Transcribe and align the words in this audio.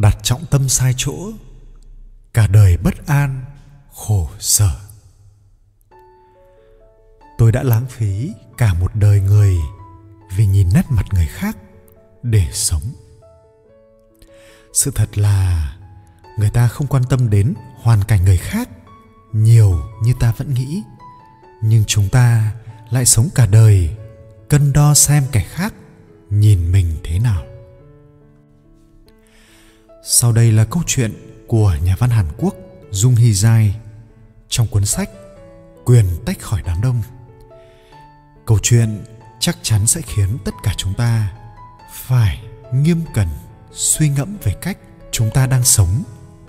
đặt 0.00 0.18
trọng 0.22 0.46
tâm 0.46 0.68
sai 0.68 0.94
chỗ, 0.96 1.32
cả 2.34 2.46
đời 2.46 2.76
bất 2.76 3.06
an, 3.06 3.44
khổ 3.94 4.30
sở. 4.38 4.70
Tôi 7.38 7.52
đã 7.52 7.62
lãng 7.62 7.86
phí 7.88 8.32
cả 8.58 8.74
một 8.74 8.94
đời 8.94 9.20
người 9.20 9.56
vì 10.36 10.46
nhìn 10.46 10.68
nét 10.74 10.82
mặt 10.88 11.06
người 11.12 11.26
khác 11.26 11.56
để 12.22 12.46
sống. 12.52 12.82
Sự 14.72 14.90
thật 14.94 15.18
là, 15.18 15.72
người 16.38 16.50
ta 16.50 16.68
không 16.68 16.86
quan 16.86 17.02
tâm 17.10 17.30
đến 17.30 17.54
hoàn 17.82 18.04
cảnh 18.04 18.24
người 18.24 18.36
khác 18.36 18.68
nhiều 19.32 19.78
như 20.02 20.14
ta 20.20 20.32
vẫn 20.36 20.54
nghĩ, 20.54 20.82
nhưng 21.62 21.84
chúng 21.86 22.08
ta 22.08 22.52
lại 22.90 23.06
sống 23.06 23.28
cả 23.34 23.46
đời 23.46 23.96
cân 24.48 24.72
đo 24.72 24.94
xem 24.94 25.24
kẻ 25.32 25.46
khác 25.48 25.74
sau 30.30 30.34
đây 30.34 30.52
là 30.52 30.64
câu 30.64 30.82
chuyện 30.86 31.12
của 31.46 31.76
nhà 31.84 31.96
văn 31.98 32.10
hàn 32.10 32.26
quốc 32.38 32.54
dung 32.90 33.14
hy 33.14 33.32
giai 33.32 33.74
trong 34.48 34.66
cuốn 34.66 34.84
sách 34.84 35.10
quyền 35.84 36.04
tách 36.26 36.40
khỏi 36.40 36.62
đám 36.66 36.80
đông. 36.80 37.02
Câu 38.46 38.58
chuyện 38.62 39.04
chắc 39.40 39.56
chắn 39.62 39.86
sẽ 39.86 40.00
khiến 40.02 40.38
tất 40.44 40.54
cả 40.62 40.74
chúng 40.76 40.94
ta 40.94 41.32
phải 41.92 42.42
nghiêm 42.72 43.02
cẩn 43.14 43.28
suy 43.72 44.08
ngẫm 44.08 44.36
về 44.42 44.54
cách 44.62 44.78
chúng 45.10 45.30
ta 45.34 45.46
đang 45.46 45.64
sống 45.64 46.02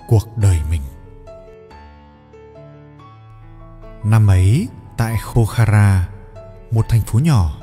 cuộc 0.08 0.38
đời 0.38 0.60
mình. 0.70 0.82
Năm 4.04 4.28
ấy 4.28 4.68
tại 4.98 5.18
Khokhara, 5.24 6.10
một 6.72 6.86
thành 6.90 7.02
phố 7.02 7.20
nhỏ, 7.20 7.62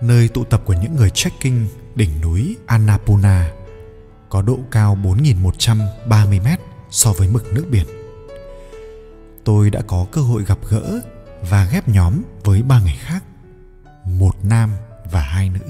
nơi 0.00 0.28
tụ 0.28 0.44
tập 0.44 0.62
của 0.64 0.74
những 0.74 0.96
người 0.96 1.10
trekking 1.10 1.66
đỉnh 1.94 2.20
núi 2.20 2.56
Annapurna, 2.66 3.52
có 4.34 4.42
độ 4.42 4.58
cao 4.70 4.98
4.130 5.02 6.42
mét 6.44 6.60
so 6.90 7.12
với 7.12 7.28
mực 7.28 7.52
nước 7.52 7.66
biển. 7.70 7.86
Tôi 9.44 9.70
đã 9.70 9.82
có 9.86 10.06
cơ 10.12 10.20
hội 10.20 10.44
gặp 10.44 10.58
gỡ 10.70 11.00
và 11.50 11.68
ghép 11.72 11.88
nhóm 11.88 12.22
với 12.44 12.62
ba 12.62 12.80
người 12.80 12.96
khác, 12.98 13.24
một 14.04 14.36
nam 14.42 14.70
và 15.12 15.20
hai 15.20 15.50
nữ. 15.50 15.60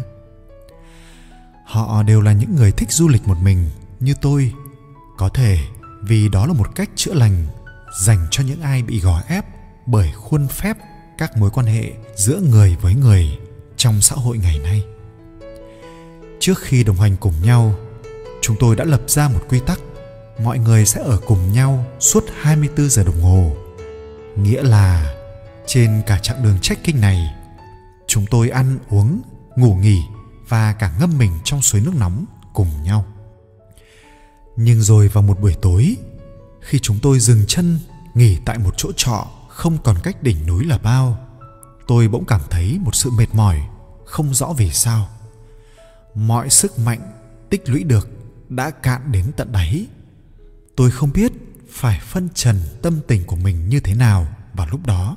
Họ 1.64 2.02
đều 2.02 2.20
là 2.20 2.32
những 2.32 2.56
người 2.56 2.72
thích 2.72 2.92
du 2.92 3.08
lịch 3.08 3.28
một 3.28 3.36
mình 3.42 3.70
như 4.00 4.14
tôi, 4.20 4.52
có 5.16 5.28
thể 5.28 5.58
vì 6.02 6.28
đó 6.28 6.46
là 6.46 6.52
một 6.52 6.74
cách 6.74 6.90
chữa 6.94 7.14
lành 7.14 7.46
dành 8.00 8.26
cho 8.30 8.44
những 8.44 8.60
ai 8.60 8.82
bị 8.82 9.00
gò 9.00 9.20
ép 9.28 9.44
bởi 9.86 10.12
khuôn 10.12 10.48
phép 10.48 10.76
các 11.18 11.36
mối 11.36 11.50
quan 11.50 11.66
hệ 11.66 11.92
giữa 12.16 12.40
người 12.40 12.76
với 12.80 12.94
người 12.94 13.38
trong 13.76 14.00
xã 14.00 14.16
hội 14.16 14.38
ngày 14.38 14.58
nay. 14.58 14.84
Trước 16.40 16.58
khi 16.58 16.84
đồng 16.84 16.96
hành 16.96 17.16
cùng 17.16 17.34
nhau, 17.42 17.74
chúng 18.44 18.56
tôi 18.60 18.76
đã 18.76 18.84
lập 18.84 19.00
ra 19.06 19.28
một 19.28 19.40
quy 19.48 19.60
tắc 19.60 19.80
mọi 20.42 20.58
người 20.58 20.86
sẽ 20.86 21.00
ở 21.02 21.20
cùng 21.26 21.52
nhau 21.52 21.84
suốt 22.00 22.24
24 22.40 22.90
giờ 22.90 23.04
đồng 23.04 23.20
hồ. 23.20 23.56
Nghĩa 24.36 24.62
là 24.62 25.14
trên 25.66 26.02
cả 26.06 26.18
chặng 26.18 26.42
đường 26.42 26.58
trekking 26.58 27.00
này, 27.00 27.34
chúng 28.06 28.26
tôi 28.30 28.48
ăn 28.48 28.78
uống, 28.90 29.22
ngủ 29.56 29.74
nghỉ 29.74 30.02
và 30.48 30.72
cả 30.72 30.92
ngâm 31.00 31.18
mình 31.18 31.32
trong 31.44 31.62
suối 31.62 31.80
nước 31.80 31.94
nóng 31.94 32.24
cùng 32.54 32.68
nhau. 32.84 33.04
Nhưng 34.56 34.82
rồi 34.82 35.08
vào 35.08 35.22
một 35.22 35.40
buổi 35.40 35.54
tối, 35.62 35.96
khi 36.60 36.78
chúng 36.82 36.98
tôi 37.02 37.20
dừng 37.20 37.44
chân 37.48 37.78
nghỉ 38.14 38.38
tại 38.44 38.58
một 38.58 38.74
chỗ 38.76 38.90
trọ 38.96 39.26
không 39.48 39.78
còn 39.84 39.96
cách 40.02 40.22
đỉnh 40.22 40.46
núi 40.46 40.64
là 40.64 40.78
bao 40.78 41.18
tôi 41.86 42.08
bỗng 42.08 42.24
cảm 42.24 42.40
thấy 42.50 42.78
một 42.80 42.94
sự 42.94 43.10
mệt 43.10 43.34
mỏi 43.34 43.60
không 44.04 44.34
rõ 44.34 44.52
vì 44.56 44.70
sao 44.70 45.08
mọi 46.14 46.50
sức 46.50 46.78
mạnh 46.78 47.00
tích 47.50 47.68
lũy 47.68 47.84
được 47.84 48.08
đã 48.56 48.70
cạn 48.70 49.12
đến 49.12 49.32
tận 49.36 49.52
đáy. 49.52 49.86
Tôi 50.76 50.90
không 50.90 51.12
biết 51.12 51.32
phải 51.70 52.00
phân 52.00 52.28
trần 52.34 52.56
tâm 52.82 53.00
tình 53.08 53.24
của 53.24 53.36
mình 53.36 53.68
như 53.68 53.80
thế 53.80 53.94
nào 53.94 54.36
vào 54.54 54.66
lúc 54.70 54.86
đó. 54.86 55.16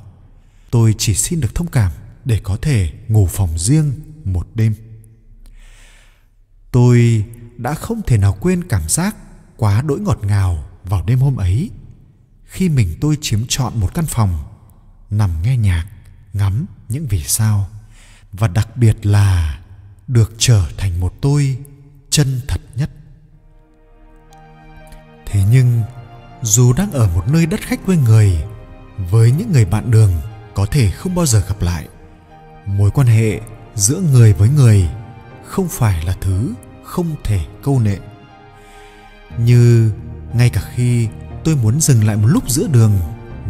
Tôi 0.70 0.94
chỉ 0.98 1.14
xin 1.14 1.40
được 1.40 1.54
thông 1.54 1.66
cảm 1.66 1.92
để 2.24 2.40
có 2.42 2.56
thể 2.62 2.92
ngủ 3.08 3.26
phòng 3.26 3.58
riêng 3.58 3.92
một 4.24 4.48
đêm. 4.54 4.74
Tôi 6.72 7.24
đã 7.56 7.74
không 7.74 8.02
thể 8.06 8.18
nào 8.18 8.36
quên 8.40 8.64
cảm 8.68 8.82
giác 8.88 9.16
quá 9.56 9.82
đỗi 9.82 10.00
ngọt 10.00 10.18
ngào 10.22 10.68
vào 10.84 11.04
đêm 11.06 11.18
hôm 11.18 11.36
ấy, 11.36 11.70
khi 12.44 12.68
mình 12.68 12.98
tôi 13.00 13.18
chiếm 13.20 13.40
trọn 13.48 13.80
một 13.80 13.94
căn 13.94 14.06
phòng, 14.06 14.38
nằm 15.10 15.30
nghe 15.42 15.56
nhạc, 15.56 15.86
ngắm 16.32 16.66
những 16.88 17.06
vì 17.06 17.22
sao, 17.22 17.68
và 18.32 18.48
đặc 18.48 18.76
biệt 18.76 19.06
là 19.06 19.60
được 20.08 20.34
trở 20.38 20.68
thành 20.76 21.00
một 21.00 21.14
tôi 21.20 21.58
chân 22.10 22.40
thật 22.48 22.60
nhất 22.74 22.90
thế 25.30 25.40
nhưng, 25.50 25.82
dù 26.42 26.72
đang 26.72 26.92
ở 26.92 27.08
một 27.14 27.28
nơi 27.28 27.46
đất 27.46 27.60
khách 27.60 27.86
quê 27.86 27.96
người, 27.96 28.44
với 29.10 29.32
những 29.32 29.52
người 29.52 29.64
bạn 29.64 29.90
đường 29.90 30.12
có 30.54 30.66
thể 30.66 30.90
không 30.90 31.14
bao 31.14 31.26
giờ 31.26 31.42
gặp 31.48 31.62
lại. 31.62 31.88
Mối 32.66 32.90
quan 32.90 33.06
hệ 33.06 33.40
giữa 33.74 34.00
người 34.12 34.32
với 34.32 34.48
người 34.48 34.88
không 35.44 35.68
phải 35.68 36.04
là 36.04 36.16
thứ 36.20 36.54
không 36.84 37.14
thể 37.24 37.40
câu 37.62 37.80
nệ. 37.80 37.96
Như 39.38 39.92
ngay 40.34 40.50
cả 40.50 40.60
khi 40.74 41.08
tôi 41.44 41.56
muốn 41.56 41.80
dừng 41.80 42.06
lại 42.06 42.16
một 42.16 42.26
lúc 42.26 42.50
giữa 42.50 42.66
đường 42.72 42.92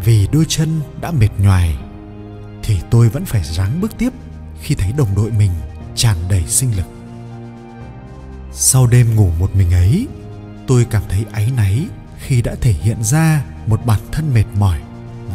vì 0.05 0.29
đôi 0.33 0.45
chân 0.49 0.81
đã 1.01 1.11
mệt 1.11 1.31
nhoài, 1.39 1.79
thì 2.63 2.81
tôi 2.91 3.09
vẫn 3.09 3.25
phải 3.25 3.45
ráng 3.45 3.81
bước 3.81 3.99
tiếp 3.99 4.13
khi 4.61 4.75
thấy 4.75 4.93
đồng 4.93 5.15
đội 5.15 5.31
mình 5.31 5.51
tràn 5.95 6.17
đầy 6.29 6.45
sinh 6.47 6.77
lực. 6.77 6.87
Sau 8.53 8.87
đêm 8.87 9.15
ngủ 9.15 9.31
một 9.39 9.57
mình 9.57 9.73
ấy 9.73 10.07
tôi 10.69 10.87
cảm 10.91 11.03
thấy 11.09 11.25
áy 11.33 11.53
náy 11.57 11.87
khi 12.19 12.43
đã 12.43 12.55
thể 12.61 12.73
hiện 12.73 13.05
ra 13.05 13.45
một 13.67 13.87
bản 13.87 14.01
thân 14.13 14.35
mệt 14.35 14.45
mỏi 14.59 14.81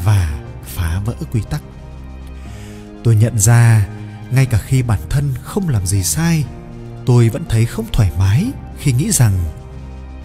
và 0.04 0.42
phá 0.64 1.00
vỡ 1.06 1.14
quy 1.32 1.42
tắc. 1.50 1.62
Tôi 3.04 3.16
nhận 3.16 3.40
ra, 3.40 3.88
ngay 4.32 4.46
cả 4.46 4.58
khi 4.58 4.84
bản 4.84 5.00
thân 5.10 5.34
không 5.42 5.70
làm 5.70 5.86
gì 5.86 6.04
sai, 6.04 6.46
tôi 7.06 7.30
vẫn 7.30 7.44
thấy 7.50 7.66
không 7.66 7.86
thoải 7.94 8.12
mái 8.20 8.46
khi 8.80 8.94
nghĩ 8.94 9.12
rằng 9.12 9.34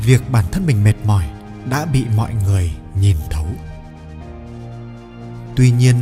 việc 0.07 0.31
bản 0.31 0.45
thân 0.53 0.67
mình 0.67 0.85
mệt 0.85 0.95
mỏi 1.05 1.25
đã 1.71 1.85
bị 1.85 2.05
mọi 2.17 2.35
người 2.47 2.73
nhìn 3.01 3.17
thấu. 3.31 3.47
Tuy 5.57 5.71
nhiên 5.71 5.97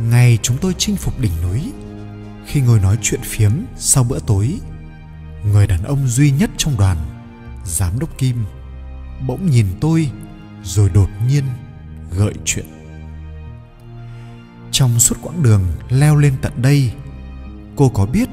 ngày 0.00 0.38
chúng 0.42 0.58
tôi 0.58 0.74
chinh 0.78 0.96
phục 0.96 1.20
đỉnh 1.20 1.42
núi, 1.42 1.72
khi 2.46 2.60
ngồi 2.60 2.80
nói 2.80 2.98
chuyện 3.02 3.20
phiếm 3.24 3.52
sau 3.76 4.04
bữa 4.04 4.18
tối, 4.18 4.58
người 5.44 5.66
đàn 5.66 5.84
ông 5.84 6.08
duy 6.08 6.30
nhất 6.30 6.50
trong 6.56 6.76
đoàn 6.78 7.13
giám 7.64 7.98
đốc 7.98 8.18
kim 8.18 8.44
bỗng 9.26 9.50
nhìn 9.50 9.66
tôi 9.80 10.10
rồi 10.62 10.90
đột 10.94 11.08
nhiên 11.28 11.44
gợi 12.10 12.34
chuyện. 12.44 12.66
Trong 14.70 15.00
suốt 15.00 15.16
quãng 15.22 15.42
đường 15.42 15.62
leo 15.88 16.16
lên 16.16 16.34
tận 16.42 16.52
đây, 16.62 16.92
cô 17.76 17.88
có 17.88 18.06
biết 18.06 18.28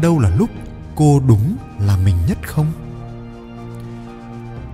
đâu 0.00 0.18
là 0.18 0.36
lúc 0.36 0.50
cô 0.94 1.20
đúng 1.26 1.56
là 1.78 1.96
mình 1.96 2.16
nhất 2.28 2.38
không? 2.46 2.72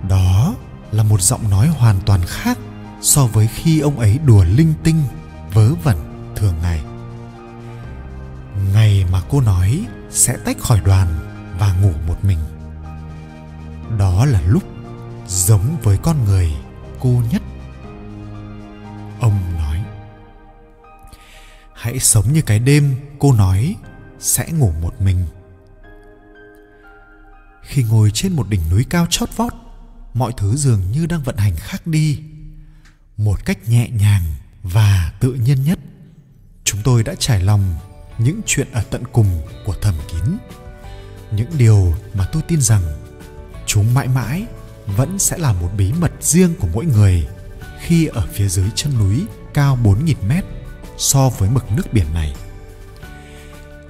Đó 0.09 0.55
là 0.91 1.03
một 1.03 1.21
giọng 1.21 1.49
nói 1.49 1.67
hoàn 1.67 1.95
toàn 2.05 2.21
khác 2.27 2.57
so 3.01 3.25
với 3.25 3.47
khi 3.47 3.79
ông 3.79 3.99
ấy 3.99 4.19
đùa 4.25 4.43
linh 4.43 4.73
tinh, 4.83 5.03
vớ 5.53 5.73
vẩn 5.83 5.97
thường 6.35 6.53
ngày. 6.61 6.83
Ngày 8.73 9.05
mà 9.11 9.21
cô 9.29 9.41
nói 9.41 9.85
sẽ 10.09 10.37
tách 10.45 10.59
khỏi 10.59 10.81
đoàn 10.85 11.07
và 11.59 11.73
ngủ 11.81 11.91
một 12.07 12.25
mình 12.25 12.39
đó 13.97 14.25
là 14.25 14.41
lúc 14.41 14.63
giống 15.27 15.77
với 15.83 15.97
con 15.97 16.25
người 16.25 16.51
cô 16.99 17.21
nhất. 17.31 17.41
Ông 19.19 19.39
nói, 19.57 19.83
hãy 21.73 21.99
sống 21.99 22.33
như 22.33 22.41
cái 22.41 22.59
đêm 22.59 22.95
cô 23.19 23.33
nói, 23.33 23.75
sẽ 24.19 24.51
ngủ 24.51 24.71
một 24.81 25.01
mình. 25.01 25.25
Khi 27.61 27.83
ngồi 27.83 28.11
trên 28.13 28.33
một 28.33 28.49
đỉnh 28.49 28.61
núi 28.69 28.85
cao 28.89 29.07
chót 29.09 29.29
vót, 29.35 29.53
mọi 30.13 30.33
thứ 30.37 30.55
dường 30.55 30.81
như 30.91 31.05
đang 31.05 31.23
vận 31.23 31.37
hành 31.37 31.55
khác 31.55 31.87
đi. 31.87 32.19
Một 33.17 33.45
cách 33.45 33.69
nhẹ 33.69 33.89
nhàng 33.89 34.23
và 34.63 35.13
tự 35.19 35.33
nhiên 35.33 35.63
nhất, 35.63 35.79
chúng 36.63 36.81
tôi 36.83 37.03
đã 37.03 37.15
trải 37.19 37.43
lòng 37.43 37.75
những 38.17 38.41
chuyện 38.45 38.67
ở 38.71 38.83
tận 38.89 39.03
cùng 39.11 39.41
của 39.65 39.75
thầm 39.81 39.95
kín. 40.11 40.37
Những 41.31 41.49
điều 41.57 41.93
mà 42.13 42.25
tôi 42.31 42.41
tin 42.47 42.61
rằng 42.61 42.81
chúng 43.73 43.93
mãi 43.93 44.07
mãi 44.07 44.45
vẫn 44.97 45.19
sẽ 45.19 45.37
là 45.37 45.53
một 45.53 45.69
bí 45.77 45.93
mật 45.93 46.11
riêng 46.21 46.53
của 46.59 46.67
mỗi 46.73 46.85
người 46.85 47.27
khi 47.81 48.05
ở 48.05 48.27
phía 48.33 48.47
dưới 48.47 48.69
chân 48.75 48.99
núi 48.99 49.25
cao 49.53 49.77
4.000 49.83 50.15
mét 50.27 50.45
so 50.97 51.29
với 51.29 51.49
mực 51.49 51.71
nước 51.71 51.93
biển 51.93 52.05
này. 52.13 52.35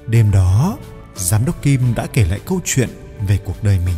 Đêm 0.08 0.32
đó, 0.32 0.78
Giám 1.16 1.46
đốc 1.46 1.62
Kim 1.62 1.96
đã 1.96 2.08
kể 2.14 2.26
lại 2.26 2.40
câu 2.46 2.62
chuyện 2.66 2.90
về 3.28 3.40
cuộc 3.46 3.64
đời 3.64 3.80
mình. 3.86 3.96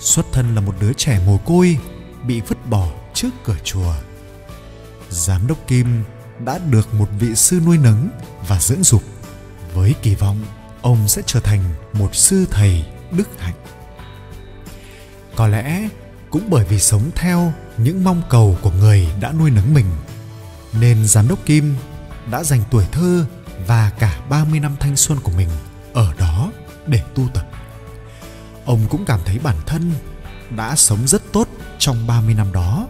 Xuất 0.00 0.26
thân 0.32 0.54
là 0.54 0.60
một 0.60 0.74
đứa 0.80 0.92
trẻ 0.92 1.20
mồ 1.26 1.38
côi 1.38 1.78
bị 2.26 2.40
vứt 2.40 2.66
bỏ 2.66 2.88
trước 3.14 3.30
cửa 3.44 3.56
chùa 3.64 3.94
giám 5.10 5.46
đốc 5.46 5.66
kim 5.66 6.04
đã 6.44 6.58
được 6.58 6.94
một 6.94 7.08
vị 7.18 7.34
sư 7.34 7.60
nuôi 7.66 7.78
nấng 7.78 8.08
và 8.48 8.58
dưỡng 8.60 8.82
dục 8.82 9.02
với 9.74 9.94
kỳ 10.02 10.14
vọng 10.14 10.40
ông 10.82 11.08
sẽ 11.08 11.22
trở 11.26 11.40
thành 11.40 11.60
một 11.92 12.14
sư 12.14 12.46
thầy 12.50 12.84
đức 13.10 13.28
hạnh 13.38 13.54
có 15.36 15.48
lẽ 15.48 15.88
cũng 16.30 16.50
bởi 16.50 16.64
vì 16.64 16.80
sống 16.80 17.10
theo 17.14 17.52
những 17.76 18.04
mong 18.04 18.22
cầu 18.30 18.58
của 18.62 18.70
người 18.70 19.08
đã 19.20 19.32
nuôi 19.32 19.50
nấng 19.50 19.74
mình 19.74 19.86
nên 20.80 21.06
giám 21.06 21.28
đốc 21.28 21.46
Kim 21.46 21.74
đã 22.30 22.44
dành 22.44 22.60
tuổi 22.70 22.84
thơ 22.92 23.26
và 23.66 23.90
cả 23.98 24.20
30 24.28 24.60
năm 24.60 24.76
thanh 24.80 24.96
xuân 24.96 25.18
của 25.22 25.32
mình 25.36 25.48
ở 25.92 26.14
đó 26.18 26.52
để 26.86 27.00
tu 27.14 27.28
tập. 27.34 27.48
Ông 28.64 28.80
cũng 28.90 29.04
cảm 29.04 29.20
thấy 29.24 29.38
bản 29.38 29.56
thân 29.66 29.92
đã 30.56 30.76
sống 30.76 31.06
rất 31.06 31.22
tốt 31.32 31.48
trong 31.78 32.06
30 32.06 32.34
năm 32.34 32.52
đó. 32.52 32.88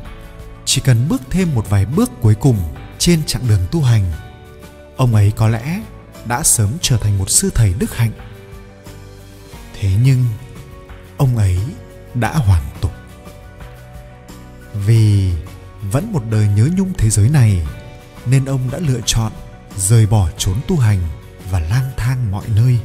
Chỉ 0.64 0.80
cần 0.80 1.08
bước 1.08 1.22
thêm 1.30 1.54
một 1.54 1.70
vài 1.70 1.86
bước 1.86 2.10
cuối 2.20 2.34
cùng 2.34 2.58
trên 2.98 3.24
chặng 3.26 3.48
đường 3.48 3.60
tu 3.70 3.82
hành, 3.82 4.12
ông 4.96 5.14
ấy 5.14 5.32
có 5.36 5.48
lẽ 5.48 5.80
đã 6.24 6.42
sớm 6.42 6.70
trở 6.80 6.96
thành 6.96 7.18
một 7.18 7.30
sư 7.30 7.50
thầy 7.54 7.74
đức 7.78 7.96
hạnh. 7.96 8.12
Thế 9.80 9.90
nhưng, 10.04 10.24
ông 11.16 11.36
ấy 11.36 11.58
đã 12.14 12.32
hoàn 12.32 12.62
tục. 12.80 12.92
Vì 14.86 15.32
vẫn 15.92 16.12
một 16.12 16.22
đời 16.30 16.48
nhớ 16.56 16.68
nhung 16.76 16.92
thế 16.98 17.10
giới 17.10 17.28
này, 17.28 17.66
nên 18.26 18.44
ông 18.44 18.70
đã 18.72 18.78
lựa 18.78 19.00
chọn 19.06 19.32
rời 19.76 20.06
bỏ 20.06 20.28
trốn 20.38 20.54
tu 20.68 20.76
hành 20.76 21.00
và 21.50 21.60
lang 21.60 21.90
thang 21.96 22.30
mọi 22.30 22.44
nơi 22.56 22.78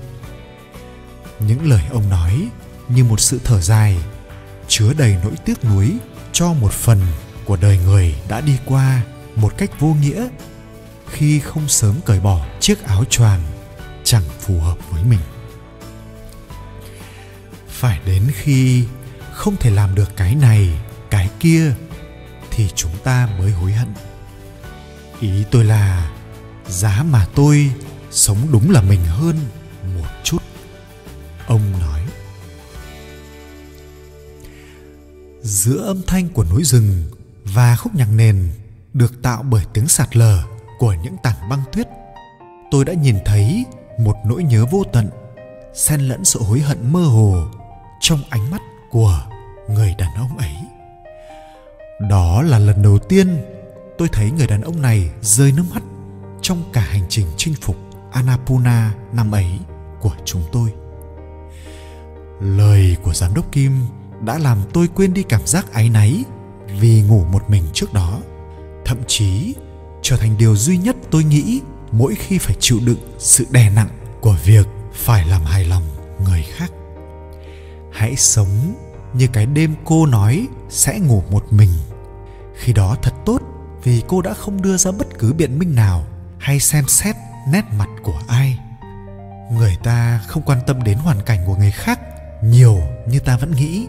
những 1.39 1.69
lời 1.69 1.81
ông 1.91 2.09
nói 2.09 2.47
như 2.89 3.03
một 3.03 3.19
sự 3.19 3.39
thở 3.43 3.61
dài, 3.61 3.97
chứa 4.67 4.93
đầy 4.97 5.17
nỗi 5.23 5.33
tiếc 5.45 5.65
nuối 5.65 5.97
cho 6.31 6.53
một 6.53 6.71
phần 6.71 6.99
của 7.45 7.57
đời 7.61 7.79
người 7.85 8.15
đã 8.29 8.41
đi 8.41 8.57
qua 8.65 9.01
một 9.35 9.53
cách 9.57 9.79
vô 9.79 9.95
nghĩa 10.01 10.27
khi 11.11 11.39
không 11.39 11.67
sớm 11.67 11.95
cởi 12.05 12.19
bỏ 12.19 12.45
chiếc 12.59 12.83
áo 12.83 13.03
choàng 13.09 13.41
chẳng 14.03 14.23
phù 14.39 14.59
hợp 14.59 14.77
với 14.89 15.03
mình 15.03 15.19
phải 17.67 17.99
đến 18.05 18.23
khi 18.33 18.85
không 19.39 19.57
thể 19.57 19.69
làm 19.69 19.95
được 19.95 20.15
cái 20.15 20.35
này, 20.35 20.69
cái 21.09 21.29
kia, 21.39 21.73
thì 22.51 22.69
chúng 22.75 22.91
ta 23.03 23.29
mới 23.39 23.51
hối 23.51 23.71
hận. 23.71 23.87
Ý 25.19 25.43
tôi 25.51 25.65
là, 25.65 26.11
giá 26.67 27.03
mà 27.09 27.27
tôi 27.35 27.71
sống 28.11 28.37
đúng 28.51 28.71
là 28.71 28.81
mình 28.81 29.05
hơn 29.05 29.35
một 29.95 30.07
chút. 30.23 30.37
Ông 31.47 31.61
nói, 31.79 32.01
giữa 35.41 35.83
âm 35.85 36.01
thanh 36.07 36.29
của 36.29 36.43
núi 36.43 36.63
rừng 36.63 37.05
và 37.43 37.75
khúc 37.75 37.95
nhạc 37.95 38.07
nền 38.15 38.51
được 38.93 39.21
tạo 39.21 39.43
bởi 39.43 39.65
tiếng 39.73 39.87
sạt 39.87 40.17
lở 40.17 40.43
của 40.79 40.93
những 41.03 41.15
tảng 41.23 41.49
băng 41.49 41.63
tuyết, 41.73 41.87
tôi 42.71 42.85
đã 42.85 42.93
nhìn 42.93 43.17
thấy 43.25 43.65
một 43.99 44.15
nỗi 44.25 44.43
nhớ 44.43 44.65
vô 44.65 44.83
tận, 44.93 45.09
xen 45.75 46.01
lẫn 46.01 46.25
sự 46.25 46.43
hối 46.43 46.59
hận 46.59 46.93
mơ 46.93 47.01
hồ 47.01 47.47
trong 48.01 48.23
ánh 48.29 48.51
mắt 48.51 48.61
của 48.91 49.19
người 49.69 49.95
đàn 49.97 50.13
ông 50.15 50.37
ấy 50.37 50.55
đó 51.99 52.41
là 52.41 52.59
lần 52.59 52.81
đầu 52.81 52.99
tiên 52.99 53.41
tôi 53.97 54.07
thấy 54.11 54.31
người 54.31 54.47
đàn 54.47 54.61
ông 54.61 54.81
này 54.81 55.09
rơi 55.21 55.51
nước 55.51 55.63
mắt 55.73 55.83
trong 56.41 56.63
cả 56.73 56.81
hành 56.81 57.03
trình 57.09 57.27
chinh 57.37 57.53
phục 57.61 57.75
Annapurna 58.11 58.93
năm 59.13 59.31
ấy 59.31 59.59
của 60.01 60.15
chúng 60.25 60.41
tôi. 60.51 60.73
Lời 62.39 62.97
của 63.03 63.13
giám 63.13 63.33
đốc 63.33 63.51
Kim 63.51 63.71
đã 64.25 64.37
làm 64.37 64.57
tôi 64.73 64.87
quên 64.95 65.13
đi 65.13 65.23
cảm 65.23 65.41
giác 65.45 65.73
áy 65.73 65.89
náy 65.89 66.23
vì 66.79 67.01
ngủ 67.01 67.23
một 67.31 67.49
mình 67.49 67.63
trước 67.73 67.93
đó. 67.93 68.19
Thậm 68.85 68.97
chí 69.07 69.55
trở 70.01 70.17
thành 70.17 70.37
điều 70.37 70.55
duy 70.55 70.77
nhất 70.77 70.95
tôi 71.11 71.23
nghĩ 71.23 71.61
mỗi 71.91 72.15
khi 72.15 72.37
phải 72.37 72.55
chịu 72.59 72.79
đựng 72.85 73.15
sự 73.17 73.45
đè 73.51 73.69
nặng 73.69 73.89
của 74.21 74.35
việc 74.43 74.67
phải 74.93 75.27
làm 75.27 75.41
hài 75.41 75.65
lòng 75.65 75.83
người 76.25 76.43
khác. 76.43 76.71
Hãy 77.99 78.15
sống 78.15 78.75
như 79.13 79.27
cái 79.33 79.45
đêm 79.45 79.75
cô 79.85 80.05
nói 80.05 80.47
sẽ 80.69 80.99
ngủ 80.99 81.23
một 81.31 81.53
mình. 81.53 81.69
Khi 82.55 82.73
đó 82.73 82.95
thật 83.01 83.13
tốt 83.25 83.41
vì 83.83 84.03
cô 84.07 84.21
đã 84.21 84.33
không 84.33 84.61
đưa 84.61 84.77
ra 84.77 84.91
bất 84.91 85.07
cứ 85.19 85.33
biện 85.33 85.59
minh 85.59 85.75
nào 85.75 86.03
hay 86.37 86.59
xem 86.59 86.87
xét 86.87 87.15
nét 87.47 87.65
mặt 87.77 87.89
của 88.03 88.19
ai. 88.27 88.59
Người 89.51 89.77
ta 89.83 90.21
không 90.27 90.43
quan 90.43 90.59
tâm 90.67 90.83
đến 90.83 90.97
hoàn 90.97 91.21
cảnh 91.21 91.39
của 91.47 91.55
người 91.55 91.71
khác 91.71 91.99
nhiều 92.43 92.79
như 93.07 93.19
ta 93.19 93.37
vẫn 93.37 93.51
nghĩ. 93.51 93.87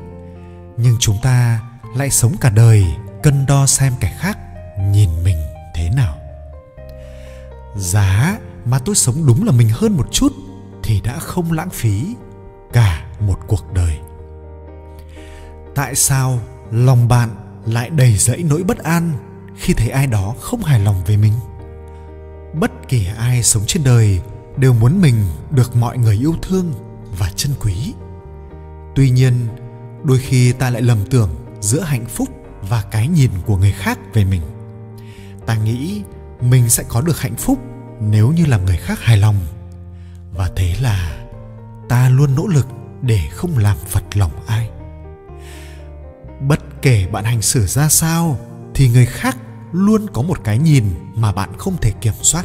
Nhưng 0.76 0.96
chúng 1.00 1.18
ta 1.22 1.60
lại 1.96 2.10
sống 2.10 2.34
cả 2.40 2.50
đời 2.50 2.86
cân 3.22 3.46
đo 3.46 3.66
xem 3.66 3.92
kẻ 4.00 4.16
khác 4.18 4.38
nhìn 4.78 5.24
mình 5.24 5.38
thế 5.74 5.90
nào. 5.90 6.18
Giá 7.76 8.38
mà 8.64 8.78
tôi 8.78 8.94
sống 8.94 9.26
đúng 9.26 9.46
là 9.46 9.52
mình 9.52 9.68
hơn 9.72 9.96
một 9.96 10.08
chút 10.12 10.32
thì 10.82 11.00
đã 11.00 11.18
không 11.18 11.52
lãng 11.52 11.70
phí 11.70 12.14
cả 12.72 13.09
một 13.20 13.38
cuộc 13.46 13.64
đời. 13.74 13.98
Tại 15.74 15.94
sao 15.94 16.38
lòng 16.70 17.08
bạn 17.08 17.28
lại 17.66 17.90
đầy 17.90 18.16
dẫy 18.16 18.44
nỗi 18.50 18.62
bất 18.62 18.78
an 18.78 19.12
khi 19.56 19.74
thấy 19.74 19.88
ai 19.88 20.06
đó 20.06 20.34
không 20.40 20.62
hài 20.62 20.80
lòng 20.80 21.02
về 21.06 21.16
mình? 21.16 21.32
Bất 22.54 22.70
kỳ 22.88 23.06
ai 23.18 23.42
sống 23.42 23.62
trên 23.66 23.84
đời 23.84 24.20
đều 24.56 24.74
muốn 24.74 25.00
mình 25.00 25.14
được 25.50 25.76
mọi 25.76 25.98
người 25.98 26.16
yêu 26.16 26.34
thương 26.42 26.72
và 27.18 27.30
trân 27.36 27.52
quý. 27.60 27.94
Tuy 28.94 29.10
nhiên, 29.10 29.34
đôi 30.04 30.18
khi 30.18 30.52
ta 30.52 30.70
lại 30.70 30.82
lầm 30.82 30.98
tưởng 31.10 31.30
giữa 31.60 31.80
hạnh 31.80 32.06
phúc 32.06 32.28
và 32.68 32.82
cái 32.90 33.08
nhìn 33.08 33.30
của 33.46 33.56
người 33.56 33.72
khác 33.72 33.98
về 34.14 34.24
mình. 34.24 34.42
Ta 35.46 35.54
nghĩ 35.54 36.02
mình 36.40 36.68
sẽ 36.68 36.84
có 36.88 37.00
được 37.00 37.20
hạnh 37.20 37.36
phúc 37.36 37.58
nếu 38.00 38.32
như 38.32 38.46
làm 38.46 38.64
người 38.64 38.76
khác 38.76 38.98
hài 39.00 39.16
lòng. 39.16 39.36
Và 40.34 40.50
thế 40.56 40.76
là 40.80 41.26
ta 41.88 42.08
luôn 42.08 42.34
nỗ 42.34 42.46
lực 42.46 42.66
để 43.02 43.20
không 43.30 43.58
làm 43.58 43.76
phật 43.76 44.16
lòng 44.16 44.32
ai. 44.46 44.70
Bất 46.40 46.60
kể 46.82 47.06
bạn 47.06 47.24
hành 47.24 47.42
xử 47.42 47.66
ra 47.66 47.88
sao, 47.88 48.38
thì 48.74 48.88
người 48.88 49.06
khác 49.06 49.36
luôn 49.72 50.06
có 50.12 50.22
một 50.22 50.44
cái 50.44 50.58
nhìn 50.58 50.84
mà 51.14 51.32
bạn 51.32 51.58
không 51.58 51.76
thể 51.76 51.92
kiểm 52.00 52.14
soát. 52.22 52.44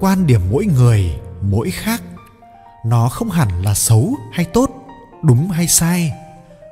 Quan 0.00 0.26
điểm 0.26 0.40
mỗi 0.50 0.66
người, 0.66 1.20
mỗi 1.42 1.70
khác, 1.70 2.02
nó 2.84 3.08
không 3.08 3.30
hẳn 3.30 3.62
là 3.62 3.74
xấu 3.74 4.14
hay 4.32 4.44
tốt, 4.44 4.70
đúng 5.22 5.50
hay 5.50 5.68
sai. 5.68 6.12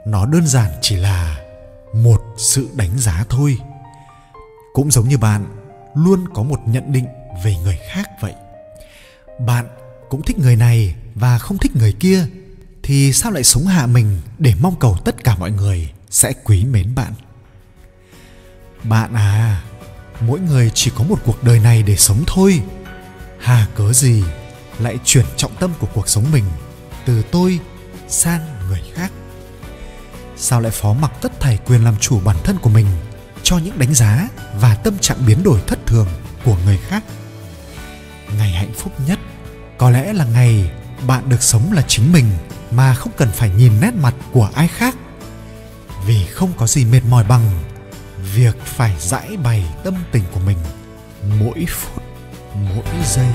Nó 0.07 0.27
đơn 0.27 0.47
giản 0.47 0.71
chỉ 0.81 0.97
là 0.97 1.37
một 1.95 2.23
sự 2.37 2.69
đánh 2.75 2.99
giá 2.99 3.25
thôi. 3.29 3.59
Cũng 4.73 4.91
giống 4.91 5.09
như 5.09 5.19
bạn, 5.19 5.45
luôn 5.95 6.25
có 6.35 6.43
một 6.43 6.61
nhận 6.67 6.93
định 6.93 7.07
về 7.45 7.55
người 7.65 7.79
khác 7.91 8.11
vậy. 8.21 8.35
Bạn 9.47 9.67
cũng 10.09 10.23
thích 10.23 10.39
người 10.39 10.57
này 10.57 10.95
và 11.15 11.39
không 11.39 11.59
thích 11.59 11.77
người 11.77 11.93
kia, 11.93 12.27
thì 12.83 13.13
sao 13.13 13.33
lại 13.33 13.45
sống 13.45 13.67
hạ 13.67 13.87
mình 13.87 14.21
để 14.39 14.55
mong 14.61 14.79
cầu 14.79 14.99
tất 15.05 15.25
cả 15.25 15.37
mọi 15.37 15.51
người 15.51 15.91
sẽ 16.11 16.33
quý 16.45 16.65
mến 16.65 16.95
bạn? 16.95 17.13
Bạn 18.85 19.15
à 19.15 19.63
mỗi 20.21 20.41
người 20.41 20.71
chỉ 20.75 20.91
có 20.95 21.05
một 21.05 21.19
cuộc 21.25 21.45
đời 21.45 21.59
này 21.59 21.83
để 21.83 21.97
sống 21.97 22.25
thôi. 22.27 22.63
Hà 23.39 23.67
cớ 23.75 23.93
gì 23.93 24.25
lại 24.79 24.99
chuyển 25.05 25.27
trọng 25.37 25.55
tâm 25.61 25.73
của 25.79 25.87
cuộc 25.95 26.09
sống 26.09 26.25
mình 26.33 26.45
từ 27.07 27.23
tôi 27.23 27.59
sang 28.09 28.41
người 28.69 28.83
khác? 28.95 29.13
Sao 30.37 30.61
lại 30.61 30.73
phó 30.73 30.93
mặc 30.93 31.13
tất 31.21 31.41
thảy 31.41 31.59
quyền 31.67 31.85
làm 31.85 31.97
chủ 31.97 32.21
bản 32.21 32.37
thân 32.45 32.59
của 32.59 32.71
mình 32.71 32.87
cho 33.43 33.59
những 33.59 33.79
đánh 33.79 33.95
giá 33.95 34.29
và 34.61 34.75
tâm 34.75 34.99
trạng 34.99 35.27
biến 35.27 35.43
đổi 35.43 35.61
thất 35.67 35.87
thường 35.87 36.09
của 36.45 36.57
người 36.65 36.79
khác? 36.79 37.05
Ngày 38.39 38.51
hạnh 38.51 38.73
phúc 38.77 38.93
nhất 39.07 39.19
có 39.79 39.91
lẽ 39.91 40.13
là 40.13 40.25
ngày 40.25 40.71
bạn 41.07 41.29
được 41.29 41.43
sống 41.43 41.73
là 41.73 41.83
chính 41.83 42.13
mình 42.13 42.25
mà 42.71 42.95
không 42.95 43.13
cần 43.17 43.29
phải 43.33 43.51
nhìn 43.51 43.73
nét 43.81 43.95
mặt 43.95 44.15
của 44.33 44.51
ai 44.55 44.69
khác. 44.69 44.95
Vì 46.07 46.27
không 46.27 46.53
có 46.57 46.67
gì 46.67 46.85
mệt 46.85 47.01
mỏi 47.09 47.25
bằng 47.29 47.43
việc 48.35 48.57
phải 48.65 48.97
giải 49.01 49.37
bày 49.45 49.65
tâm 49.85 49.95
tình 50.13 50.25
của 50.35 50.41
mình 50.41 50.59
mỗi 51.41 51.67
phút, 51.69 52.03
mỗi 52.55 52.85
giây. 53.05 53.27